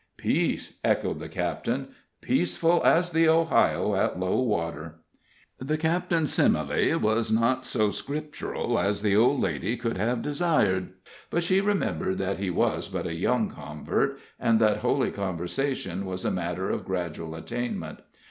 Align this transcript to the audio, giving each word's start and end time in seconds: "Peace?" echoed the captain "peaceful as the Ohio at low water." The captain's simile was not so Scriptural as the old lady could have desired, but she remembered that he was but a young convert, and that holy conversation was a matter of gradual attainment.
"Peace?" 0.17 0.79
echoed 0.83 1.19
the 1.19 1.29
captain 1.29 1.89
"peaceful 2.21 2.81
as 2.83 3.11
the 3.11 3.29
Ohio 3.29 3.93
at 3.93 4.19
low 4.19 4.39
water." 4.41 4.95
The 5.59 5.77
captain's 5.77 6.33
simile 6.33 6.97
was 6.99 7.31
not 7.31 7.67
so 7.67 7.91
Scriptural 7.91 8.79
as 8.79 9.03
the 9.03 9.15
old 9.15 9.39
lady 9.41 9.77
could 9.77 9.97
have 9.97 10.23
desired, 10.23 10.93
but 11.29 11.43
she 11.43 11.61
remembered 11.61 12.17
that 12.17 12.39
he 12.39 12.49
was 12.49 12.87
but 12.87 13.05
a 13.05 13.13
young 13.13 13.47
convert, 13.47 14.17
and 14.39 14.59
that 14.59 14.77
holy 14.77 15.11
conversation 15.11 16.03
was 16.07 16.25
a 16.25 16.31
matter 16.31 16.71
of 16.71 16.83
gradual 16.83 17.35
attainment. 17.35 17.99